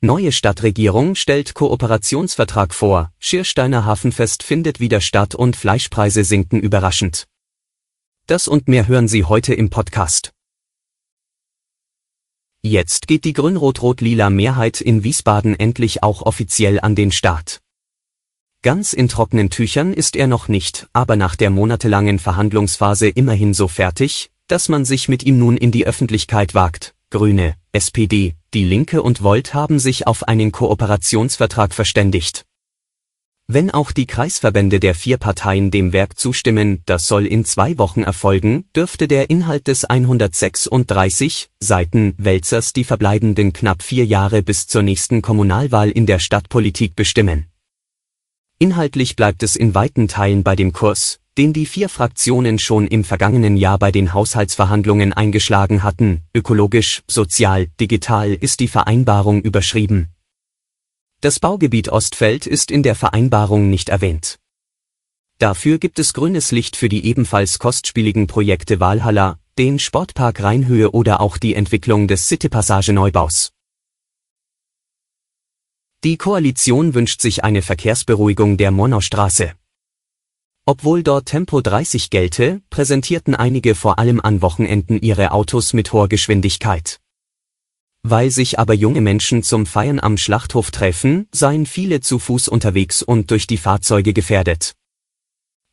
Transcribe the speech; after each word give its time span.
Neue 0.00 0.30
Stadtregierung 0.30 1.16
stellt 1.16 1.54
Kooperationsvertrag 1.54 2.72
vor, 2.72 3.12
Schiersteiner 3.18 3.84
Hafenfest 3.84 4.44
findet 4.44 4.78
wieder 4.78 5.00
statt 5.00 5.34
und 5.34 5.56
Fleischpreise 5.56 6.22
sinken 6.22 6.60
überraschend. 6.60 7.26
Das 8.28 8.46
und 8.46 8.68
mehr 8.68 8.86
hören 8.86 9.08
Sie 9.08 9.24
heute 9.24 9.54
im 9.54 9.70
Podcast. 9.70 10.32
Jetzt 12.62 13.08
geht 13.08 13.24
die 13.24 13.32
grün-rot-rot-lila 13.32 14.30
Mehrheit 14.30 14.80
in 14.80 15.02
Wiesbaden 15.02 15.58
endlich 15.58 16.04
auch 16.04 16.22
offiziell 16.22 16.78
an 16.78 16.94
den 16.94 17.10
Start. 17.10 17.60
Ganz 18.62 18.92
in 18.92 19.08
trockenen 19.08 19.50
Tüchern 19.50 19.92
ist 19.92 20.14
er 20.14 20.28
noch 20.28 20.46
nicht, 20.46 20.86
aber 20.92 21.16
nach 21.16 21.34
der 21.34 21.50
monatelangen 21.50 22.20
Verhandlungsphase 22.20 23.08
immerhin 23.08 23.52
so 23.52 23.66
fertig, 23.66 24.30
dass 24.46 24.68
man 24.68 24.84
sich 24.84 25.08
mit 25.08 25.24
ihm 25.24 25.40
nun 25.40 25.56
in 25.56 25.72
die 25.72 25.88
Öffentlichkeit 25.88 26.54
wagt. 26.54 26.94
Grüne, 27.10 27.54
SPD, 27.72 28.34
Die 28.52 28.64
Linke 28.64 29.02
und 29.02 29.22
Volt 29.22 29.54
haben 29.54 29.78
sich 29.78 30.06
auf 30.06 30.28
einen 30.28 30.52
Kooperationsvertrag 30.52 31.72
verständigt. 31.72 32.44
Wenn 33.46 33.70
auch 33.70 33.92
die 33.92 34.06
Kreisverbände 34.06 34.78
der 34.78 34.94
vier 34.94 35.16
Parteien 35.16 35.70
dem 35.70 35.94
Werk 35.94 36.18
zustimmen, 36.18 36.82
das 36.84 37.06
soll 37.06 37.24
in 37.24 37.46
zwei 37.46 37.78
Wochen 37.78 38.02
erfolgen, 38.02 38.66
dürfte 38.76 39.08
der 39.08 39.30
Inhalt 39.30 39.68
des 39.68 39.86
136 39.86 41.48
Seiten 41.60 42.12
Wälzers 42.18 42.74
die 42.74 42.84
verbleibenden 42.84 43.54
knapp 43.54 43.82
vier 43.82 44.04
Jahre 44.04 44.42
bis 44.42 44.66
zur 44.66 44.82
nächsten 44.82 45.22
Kommunalwahl 45.22 45.90
in 45.90 46.04
der 46.04 46.18
Stadtpolitik 46.18 46.94
bestimmen. 46.94 47.46
Inhaltlich 48.58 49.16
bleibt 49.16 49.42
es 49.42 49.56
in 49.56 49.74
weiten 49.74 50.08
Teilen 50.08 50.42
bei 50.42 50.56
dem 50.56 50.74
Kurs, 50.74 51.17
den 51.38 51.52
die 51.52 51.66
vier 51.66 51.88
Fraktionen 51.88 52.58
schon 52.58 52.88
im 52.88 53.04
vergangenen 53.04 53.56
Jahr 53.56 53.78
bei 53.78 53.92
den 53.92 54.12
Haushaltsverhandlungen 54.12 55.12
eingeschlagen 55.12 55.84
hatten, 55.84 56.22
ökologisch, 56.34 57.02
sozial, 57.06 57.68
digital 57.80 58.34
ist 58.34 58.58
die 58.58 58.66
Vereinbarung 58.66 59.40
überschrieben. 59.40 60.08
Das 61.20 61.38
Baugebiet 61.38 61.90
Ostfeld 61.90 62.46
ist 62.46 62.72
in 62.72 62.82
der 62.82 62.96
Vereinbarung 62.96 63.70
nicht 63.70 63.88
erwähnt. 63.88 64.40
Dafür 65.38 65.78
gibt 65.78 66.00
es 66.00 66.12
grünes 66.12 66.50
Licht 66.50 66.74
für 66.74 66.88
die 66.88 67.06
ebenfalls 67.06 67.60
kostspieligen 67.60 68.26
Projekte 68.26 68.80
Walhalla, 68.80 69.38
den 69.58 69.78
Sportpark 69.78 70.42
Rheinhöhe 70.42 70.90
oder 70.90 71.20
auch 71.20 71.38
die 71.38 71.54
Entwicklung 71.54 72.08
des 72.08 72.26
Citypassage-Neubaus. 72.26 73.52
Die 76.02 76.16
Koalition 76.16 76.94
wünscht 76.94 77.20
sich 77.20 77.44
eine 77.44 77.62
Verkehrsberuhigung 77.62 78.56
der 78.56 78.72
Monaustraße. 78.72 79.52
Obwohl 80.70 81.02
dort 81.02 81.24
Tempo 81.24 81.62
30 81.62 82.10
gelte, 82.10 82.60
präsentierten 82.68 83.34
einige 83.34 83.74
vor 83.74 83.98
allem 83.98 84.20
an 84.20 84.42
Wochenenden 84.42 85.00
ihre 85.00 85.32
Autos 85.32 85.72
mit 85.72 85.94
hoher 85.94 86.08
Geschwindigkeit. 86.08 87.00
Weil 88.02 88.30
sich 88.30 88.58
aber 88.58 88.74
junge 88.74 89.00
Menschen 89.00 89.42
zum 89.42 89.64
Feiern 89.64 89.98
am 89.98 90.18
Schlachthof 90.18 90.70
treffen, 90.70 91.26
seien 91.32 91.64
viele 91.64 92.00
zu 92.02 92.18
Fuß 92.18 92.48
unterwegs 92.48 93.02
und 93.02 93.30
durch 93.30 93.46
die 93.46 93.56
Fahrzeuge 93.56 94.12
gefährdet. 94.12 94.74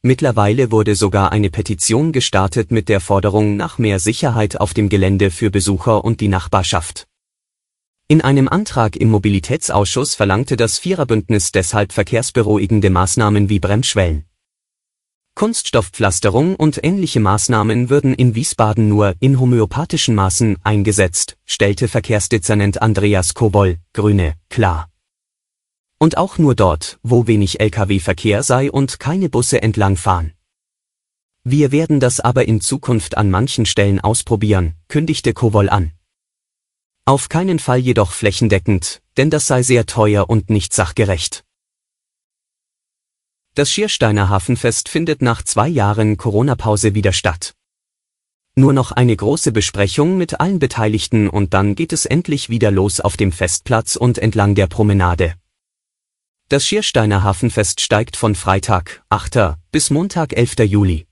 Mittlerweile 0.01 0.71
wurde 0.71 0.95
sogar 0.95 1.33
eine 1.33 1.49
Petition 1.49 2.13
gestartet 2.13 2.71
mit 2.71 2.87
der 2.87 3.01
Forderung 3.01 3.57
nach 3.57 3.77
mehr 3.77 3.99
Sicherheit 3.99 4.61
auf 4.61 4.73
dem 4.73 4.87
Gelände 4.87 5.29
für 5.29 5.51
Besucher 5.51 6.05
und 6.05 6.21
die 6.21 6.29
Nachbarschaft. 6.29 7.05
In 8.07 8.21
einem 8.21 8.47
Antrag 8.47 8.95
im 8.95 9.09
Mobilitätsausschuss 9.09 10.15
verlangte 10.15 10.55
das 10.55 10.79
Viererbündnis 10.79 11.51
deshalb 11.51 11.91
verkehrsberuhigende 11.91 12.89
Maßnahmen 12.89 13.49
wie 13.49 13.59
Bremsschwellen. 13.59 14.23
Kunststoffpflasterung 15.35 16.55
und 16.55 16.81
ähnliche 16.81 17.19
Maßnahmen 17.19 17.89
würden 17.89 18.13
in 18.13 18.35
Wiesbaden 18.35 18.87
nur 18.87 19.15
in 19.19 19.37
homöopathischen 19.37 20.15
Maßen 20.15 20.57
eingesetzt, 20.63 21.37
stellte 21.45 21.89
Verkehrsdezernent 21.89 22.81
Andreas 22.81 23.33
Kobol, 23.33 23.77
Grüne, 23.91 24.35
klar. 24.49 24.89
Und 25.99 26.17
auch 26.17 26.37
nur 26.37 26.55
dort, 26.55 26.99
wo 27.03 27.27
wenig 27.27 27.59
Lkw-Verkehr 27.59 28.43
sei 28.43 28.71
und 28.71 28.99
keine 28.99 29.29
Busse 29.29 29.61
entlangfahren. 29.61 30.33
Wir 31.43 31.71
werden 31.71 31.99
das 31.99 32.19
aber 32.19 32.47
in 32.47 32.59
Zukunft 32.59 33.17
an 33.17 33.29
manchen 33.29 33.65
Stellen 33.67 33.99
ausprobieren, 33.99 34.73
kündigte 34.87 35.33
Kowol 35.33 35.69
an. 35.69 35.91
Auf 37.05 37.29
keinen 37.29 37.59
Fall 37.59 37.77
jedoch 37.77 38.13
flächendeckend, 38.13 39.01
denn 39.17 39.29
das 39.29 39.45
sei 39.45 39.61
sehr 39.61 39.85
teuer 39.85 40.29
und 40.29 40.49
nicht 40.49 40.73
sachgerecht. 40.73 41.44
Das 43.55 43.71
Schiersteiner 43.71 44.27
Hafenfest 44.27 44.89
findet 44.89 45.21
nach 45.21 45.41
zwei 45.41 45.69
Jahren 45.69 46.17
Corona-Pause 46.17 46.93
wieder 46.93 47.13
statt. 47.13 47.53
Nur 48.57 48.73
noch 48.73 48.91
eine 48.91 49.15
große 49.15 49.53
Besprechung 49.53 50.17
mit 50.17 50.41
allen 50.41 50.59
Beteiligten 50.59 51.29
und 51.29 51.53
dann 51.53 51.73
geht 51.73 51.93
es 51.93 52.05
endlich 52.05 52.49
wieder 52.49 52.69
los 52.69 52.99
auf 52.99 53.15
dem 53.15 53.31
Festplatz 53.31 53.95
und 53.95 54.17
entlang 54.17 54.55
der 54.55 54.67
Promenade. 54.67 55.35
Das 56.49 56.65
Schiersteiner 56.65 57.23
Hafenfest 57.23 57.79
steigt 57.79 58.17
von 58.17 58.35
Freitag, 58.35 59.05
8. 59.07 59.55
bis 59.71 59.89
Montag, 59.89 60.33
11. 60.33 60.59
Juli. 60.65 61.07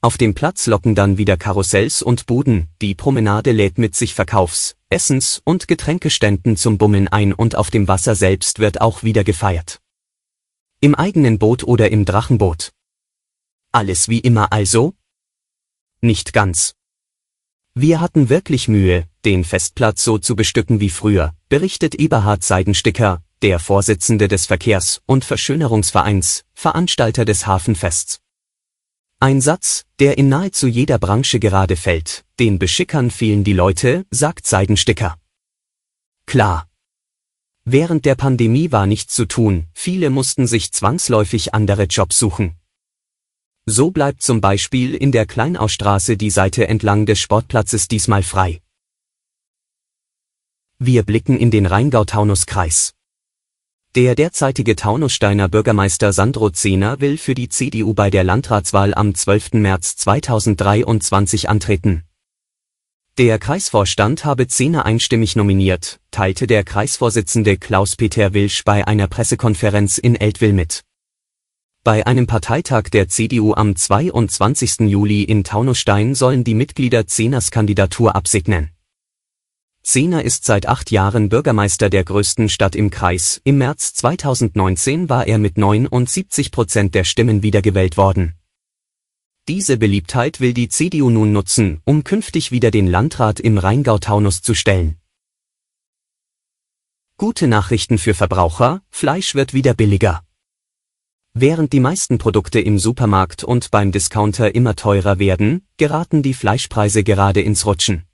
Auf 0.00 0.16
dem 0.16 0.32
Platz 0.32 0.66
locken 0.66 0.94
dann 0.94 1.18
wieder 1.18 1.36
Karussells 1.36 2.00
und 2.00 2.24
Buden, 2.24 2.68
die 2.80 2.94
Promenade 2.94 3.52
lädt 3.52 3.76
mit 3.76 3.94
sich 3.94 4.14
Verkaufs-, 4.14 4.74
Essens- 4.88 5.42
und 5.44 5.68
Getränkeständen 5.68 6.56
zum 6.56 6.78
Bummeln 6.78 7.08
ein 7.08 7.34
und 7.34 7.56
auf 7.56 7.70
dem 7.70 7.88
Wasser 7.88 8.14
selbst 8.14 8.58
wird 8.58 8.80
auch 8.80 9.02
wieder 9.02 9.22
gefeiert. 9.22 9.81
Im 10.84 10.96
eigenen 10.96 11.38
Boot 11.38 11.62
oder 11.62 11.92
im 11.92 12.04
Drachenboot. 12.04 12.72
Alles 13.70 14.08
wie 14.08 14.18
immer 14.18 14.52
also? 14.52 14.94
Nicht 16.00 16.32
ganz. 16.32 16.74
Wir 17.72 18.00
hatten 18.00 18.28
wirklich 18.28 18.66
Mühe, 18.66 19.06
den 19.24 19.44
Festplatz 19.44 20.02
so 20.02 20.18
zu 20.18 20.34
bestücken 20.34 20.80
wie 20.80 20.90
früher, 20.90 21.36
berichtet 21.48 21.94
Eberhard 21.94 22.42
Seidensticker, 22.42 23.22
der 23.42 23.60
Vorsitzende 23.60 24.26
des 24.26 24.46
Verkehrs- 24.46 25.02
und 25.06 25.24
Verschönerungsvereins, 25.24 26.42
Veranstalter 26.52 27.24
des 27.24 27.46
Hafenfests. 27.46 28.18
Ein 29.20 29.40
Satz, 29.40 29.84
der 30.00 30.18
in 30.18 30.28
nahezu 30.28 30.66
jeder 30.66 30.98
Branche 30.98 31.38
gerade 31.38 31.76
fällt, 31.76 32.24
den 32.40 32.58
Beschickern 32.58 33.12
fehlen 33.12 33.44
die 33.44 33.52
Leute, 33.52 34.04
sagt 34.10 34.48
Seidensticker. 34.48 35.16
Klar, 36.26 36.66
Während 37.64 38.04
der 38.06 38.16
Pandemie 38.16 38.72
war 38.72 38.86
nichts 38.86 39.14
zu 39.14 39.24
tun, 39.24 39.66
viele 39.72 40.10
mussten 40.10 40.48
sich 40.48 40.72
zwangsläufig 40.72 41.54
andere 41.54 41.84
Jobs 41.84 42.18
suchen. 42.18 42.56
So 43.66 43.92
bleibt 43.92 44.22
zum 44.22 44.40
Beispiel 44.40 44.96
in 44.96 45.12
der 45.12 45.26
Kleinausstraße 45.26 46.16
die 46.16 46.30
Seite 46.30 46.66
entlang 46.66 47.06
des 47.06 47.20
Sportplatzes 47.20 47.86
diesmal 47.86 48.24
frei. 48.24 48.60
Wir 50.80 51.04
blicken 51.04 51.38
in 51.38 51.52
den 51.52 51.66
Rheingau-Taunus-Kreis. 51.66 52.94
Der 53.94 54.16
derzeitige 54.16 54.74
Taunussteiner 54.74 55.48
Bürgermeister 55.48 56.12
Sandro 56.12 56.50
Zehner 56.50 57.00
will 57.00 57.16
für 57.16 57.34
die 57.34 57.48
CDU 57.48 57.94
bei 57.94 58.10
der 58.10 58.24
Landratswahl 58.24 58.92
am 58.94 59.14
12. 59.14 59.52
März 59.52 59.96
2023 59.98 61.48
antreten. 61.48 62.02
Der 63.18 63.38
Kreisvorstand 63.38 64.24
habe 64.24 64.48
Zehner 64.48 64.86
einstimmig 64.86 65.36
nominiert, 65.36 66.00
teilte 66.10 66.46
der 66.46 66.64
Kreisvorsitzende 66.64 67.58
Klaus-Peter 67.58 68.32
Wilsch 68.32 68.64
bei 68.64 68.86
einer 68.86 69.06
Pressekonferenz 69.06 69.98
in 69.98 70.16
Eltville 70.16 70.54
mit. 70.54 70.80
Bei 71.84 72.06
einem 72.06 72.26
Parteitag 72.26 72.84
der 72.84 73.08
CDU 73.08 73.52
am 73.52 73.76
22. 73.76 74.88
Juli 74.88 75.24
in 75.24 75.44
Taunusstein 75.44 76.14
sollen 76.14 76.42
die 76.42 76.54
Mitglieder 76.54 77.06
Zehners 77.06 77.50
Kandidatur 77.50 78.16
absegnen. 78.16 78.70
Zehner 79.82 80.24
ist 80.24 80.46
seit 80.46 80.64
acht 80.64 80.90
Jahren 80.90 81.28
Bürgermeister 81.28 81.90
der 81.90 82.04
größten 82.04 82.48
Stadt 82.48 82.74
im 82.74 82.88
Kreis. 82.88 83.42
Im 83.44 83.58
März 83.58 83.92
2019 83.92 85.10
war 85.10 85.26
er 85.26 85.36
mit 85.36 85.58
79 85.58 86.50
Prozent 86.50 86.94
der 86.94 87.04
Stimmen 87.04 87.42
wiedergewählt 87.42 87.98
worden. 87.98 88.36
Diese 89.48 89.76
Beliebtheit 89.76 90.38
will 90.38 90.54
die 90.54 90.68
CDU 90.68 91.10
nun 91.10 91.32
nutzen, 91.32 91.80
um 91.84 92.04
künftig 92.04 92.52
wieder 92.52 92.70
den 92.70 92.86
Landrat 92.86 93.40
im 93.40 93.58
Rheingau-Taunus 93.58 94.40
zu 94.40 94.54
stellen. 94.54 94.98
Gute 97.16 97.48
Nachrichten 97.48 97.98
für 97.98 98.14
Verbraucher, 98.14 98.82
Fleisch 98.88 99.34
wird 99.34 99.52
wieder 99.52 99.74
billiger. 99.74 100.22
Während 101.34 101.72
die 101.72 101.80
meisten 101.80 102.18
Produkte 102.18 102.60
im 102.60 102.78
Supermarkt 102.78 103.42
und 103.42 103.72
beim 103.72 103.90
Discounter 103.90 104.54
immer 104.54 104.76
teurer 104.76 105.18
werden, 105.18 105.66
geraten 105.76 106.22
die 106.22 106.34
Fleischpreise 106.34 107.02
gerade 107.02 107.40
ins 107.40 107.66
Rutschen. 107.66 108.04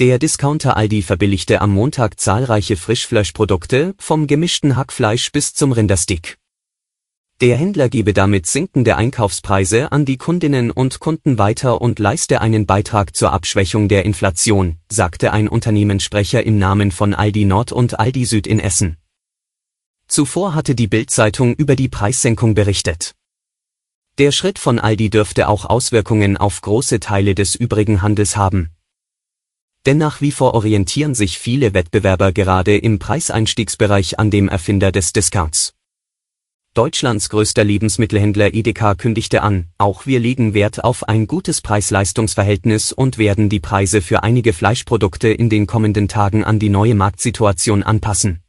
Der 0.00 0.18
Discounter 0.18 0.76
Aldi 0.76 1.02
verbilligte 1.02 1.60
am 1.60 1.70
Montag 1.70 2.18
zahlreiche 2.18 2.76
Frischfleischprodukte, 2.76 3.94
vom 3.98 4.26
gemischten 4.26 4.74
Hackfleisch 4.74 5.30
bis 5.30 5.54
zum 5.54 5.70
Rinderstick. 5.70 6.36
Der 7.42 7.58
Händler 7.58 7.90
gebe 7.90 8.14
damit 8.14 8.46
sinkende 8.46 8.96
Einkaufspreise 8.96 9.92
an 9.92 10.06
die 10.06 10.16
Kundinnen 10.16 10.70
und 10.70 11.00
Kunden 11.00 11.36
weiter 11.36 11.82
und 11.82 11.98
leiste 11.98 12.40
einen 12.40 12.64
Beitrag 12.64 13.14
zur 13.14 13.30
Abschwächung 13.30 13.88
der 13.88 14.06
Inflation, 14.06 14.78
sagte 14.90 15.34
ein 15.34 15.46
Unternehmenssprecher 15.46 16.42
im 16.44 16.58
Namen 16.58 16.90
von 16.92 17.12
Aldi 17.12 17.44
Nord 17.44 17.72
und 17.72 18.00
Aldi 18.00 18.24
Süd 18.24 18.46
in 18.46 18.58
Essen. 18.58 18.96
Zuvor 20.08 20.54
hatte 20.54 20.74
die 20.74 20.86
Bild-Zeitung 20.86 21.54
über 21.56 21.76
die 21.76 21.90
Preissenkung 21.90 22.54
berichtet. 22.54 23.14
Der 24.16 24.32
Schritt 24.32 24.58
von 24.58 24.78
Aldi 24.78 25.10
dürfte 25.10 25.48
auch 25.48 25.66
Auswirkungen 25.66 26.38
auf 26.38 26.62
große 26.62 27.00
Teile 27.00 27.34
des 27.34 27.54
übrigen 27.54 28.00
Handels 28.00 28.38
haben. 28.38 28.70
Denn 29.84 29.98
nach 29.98 30.22
wie 30.22 30.32
vor 30.32 30.54
orientieren 30.54 31.14
sich 31.14 31.38
viele 31.38 31.74
Wettbewerber 31.74 32.32
gerade 32.32 32.78
im 32.78 32.98
Preiseinstiegsbereich 32.98 34.18
an 34.18 34.30
dem 34.30 34.48
Erfinder 34.48 34.90
des 34.90 35.12
Discounts. 35.12 35.75
Deutschlands 36.76 37.30
größter 37.30 37.64
Lebensmittelhändler 37.64 38.52
Edeka 38.52 38.96
kündigte 38.96 39.40
an, 39.40 39.68
auch 39.78 40.04
wir 40.04 40.20
legen 40.20 40.52
Wert 40.52 40.84
auf 40.84 41.08
ein 41.08 41.26
gutes 41.26 41.62
Preis-Leistungs-Verhältnis 41.62 42.92
und 42.92 43.16
werden 43.16 43.48
die 43.48 43.60
Preise 43.60 44.02
für 44.02 44.22
einige 44.22 44.52
Fleischprodukte 44.52 45.28
in 45.28 45.48
den 45.48 45.66
kommenden 45.66 46.06
Tagen 46.06 46.44
an 46.44 46.58
die 46.58 46.68
neue 46.68 46.94
Marktsituation 46.94 47.82
anpassen. 47.82 48.42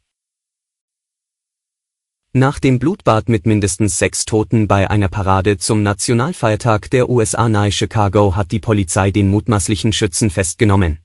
Nach 2.34 2.58
dem 2.58 2.78
Blutbad 2.78 3.30
mit 3.30 3.46
mindestens 3.46 3.98
sechs 3.98 4.26
Toten 4.26 4.68
bei 4.68 4.90
einer 4.90 5.08
Parade 5.08 5.56
zum 5.56 5.82
Nationalfeiertag 5.82 6.90
der 6.90 7.08
USA 7.08 7.48
nahe 7.48 7.72
Chicago 7.72 8.36
hat 8.36 8.52
die 8.52 8.60
Polizei 8.60 9.10
den 9.10 9.30
mutmaßlichen 9.30 9.94
Schützen 9.94 10.28
festgenommen. 10.28 10.98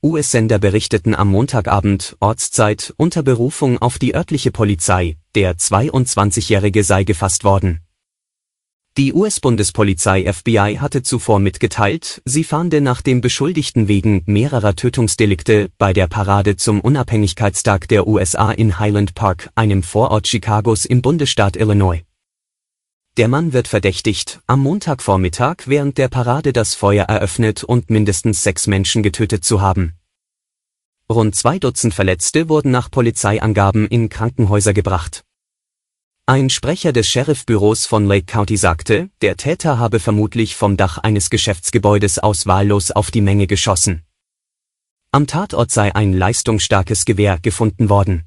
US-Sender 0.00 0.60
berichteten 0.60 1.14
am 1.14 1.28
Montagabend, 1.28 2.16
Ortszeit, 2.20 2.94
unter 2.98 3.24
Berufung 3.24 3.78
auf 3.78 3.98
die 3.98 4.14
örtliche 4.14 4.52
Polizei, 4.52 5.16
der 5.38 5.56
22-Jährige 5.56 6.82
sei 6.82 7.04
gefasst 7.04 7.44
worden. 7.44 7.78
Die 8.96 9.12
US-Bundespolizei 9.12 10.24
FBI 10.32 10.78
hatte 10.80 11.04
zuvor 11.04 11.38
mitgeteilt, 11.38 12.20
sie 12.24 12.42
fahnde 12.42 12.80
nach 12.80 13.02
dem 13.02 13.20
Beschuldigten 13.20 13.86
wegen 13.86 14.24
mehrerer 14.26 14.74
Tötungsdelikte 14.74 15.68
bei 15.78 15.92
der 15.92 16.08
Parade 16.08 16.56
zum 16.56 16.80
Unabhängigkeitstag 16.80 17.86
der 17.86 18.08
USA 18.08 18.50
in 18.50 18.80
Highland 18.80 19.14
Park, 19.14 19.50
einem 19.54 19.84
Vorort 19.84 20.24
Chicagos 20.24 20.84
im 20.84 21.02
Bundesstaat 21.02 21.54
Illinois. 21.56 22.02
Der 23.16 23.28
Mann 23.28 23.52
wird 23.52 23.68
verdächtigt, 23.68 24.40
am 24.48 24.58
Montagvormittag 24.58 25.66
während 25.66 25.98
der 25.98 26.08
Parade 26.08 26.52
das 26.52 26.74
Feuer 26.74 27.04
eröffnet 27.04 27.62
und 27.62 27.90
mindestens 27.90 28.42
sechs 28.42 28.66
Menschen 28.66 29.04
getötet 29.04 29.44
zu 29.44 29.60
haben. 29.60 29.92
Rund 31.08 31.36
zwei 31.36 31.60
Dutzend 31.60 31.94
Verletzte 31.94 32.48
wurden 32.48 32.72
nach 32.72 32.90
Polizeiangaben 32.90 33.86
in 33.86 34.08
Krankenhäuser 34.08 34.74
gebracht. 34.74 35.22
Ein 36.30 36.50
Sprecher 36.50 36.92
des 36.92 37.08
Sheriffbüros 37.08 37.86
von 37.86 38.04
Lake 38.04 38.26
County 38.26 38.58
sagte, 38.58 39.08
der 39.22 39.38
Täter 39.38 39.78
habe 39.78 39.98
vermutlich 39.98 40.56
vom 40.56 40.76
Dach 40.76 40.98
eines 40.98 41.30
Geschäftsgebäudes 41.30 42.18
aus 42.18 42.44
wahllos 42.44 42.90
auf 42.90 43.10
die 43.10 43.22
Menge 43.22 43.46
geschossen. 43.46 44.04
Am 45.10 45.26
Tatort 45.26 45.70
sei 45.70 45.94
ein 45.94 46.12
leistungsstarkes 46.12 47.06
Gewehr 47.06 47.38
gefunden 47.38 47.88
worden. 47.88 48.26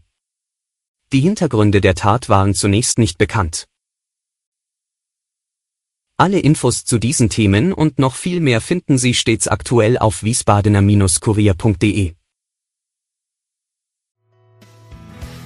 Die 1.13 1.19
Hintergründe 1.19 1.80
der 1.80 1.94
Tat 1.94 2.27
waren 2.27 2.56
zunächst 2.56 2.98
nicht 2.98 3.19
bekannt. 3.19 3.68
Alle 6.18 6.39
Infos 6.39 6.86
zu 6.86 6.98
diesen 6.98 7.30
Themen 7.30 7.71
und 7.71 8.00
noch 8.00 8.15
viel 8.15 8.39
mehr 8.39 8.62
finden 8.62 8.98
Sie 8.98 9.13
stets 9.13 9.48
aktuell 9.48 10.00
auf 10.00 10.24
wiesbadener-kurier.de. 10.24 12.15